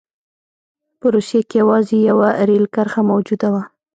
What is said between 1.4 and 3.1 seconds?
کې یوازې یوه رېل کرښه